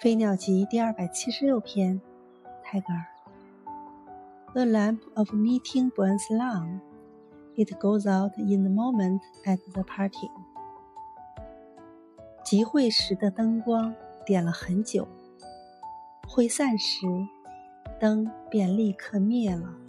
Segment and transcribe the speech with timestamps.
[0.02, 2.00] 《飞鸟集》第二百七十六篇，
[2.62, 3.04] 泰戈尔。
[4.54, 6.80] The lamp of meeting burns long;
[7.54, 10.30] it goes out in the moment at the parting.
[12.42, 13.94] 集会时的灯光
[14.24, 15.06] 点了很久，
[16.26, 17.06] 会散时，
[18.00, 19.79] 灯便立刻灭了。